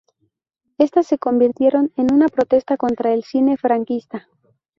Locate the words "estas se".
0.79-1.19